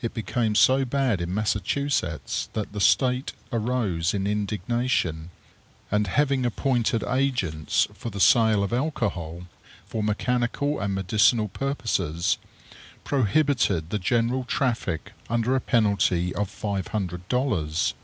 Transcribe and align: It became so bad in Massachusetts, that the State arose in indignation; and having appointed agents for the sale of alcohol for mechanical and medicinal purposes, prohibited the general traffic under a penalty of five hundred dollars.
It 0.00 0.12
became 0.12 0.56
so 0.56 0.84
bad 0.84 1.20
in 1.20 1.32
Massachusetts, 1.32 2.48
that 2.52 2.72
the 2.72 2.80
State 2.80 3.32
arose 3.52 4.12
in 4.12 4.26
indignation; 4.26 5.30
and 5.88 6.08
having 6.08 6.44
appointed 6.44 7.04
agents 7.04 7.86
for 7.94 8.10
the 8.10 8.18
sale 8.18 8.64
of 8.64 8.72
alcohol 8.72 9.42
for 9.86 10.02
mechanical 10.02 10.80
and 10.80 10.96
medicinal 10.96 11.46
purposes, 11.46 12.38
prohibited 13.04 13.90
the 13.90 14.00
general 14.00 14.42
traffic 14.42 15.12
under 15.30 15.54
a 15.54 15.60
penalty 15.60 16.34
of 16.34 16.50
five 16.50 16.88
hundred 16.88 17.28
dollars. 17.28 17.94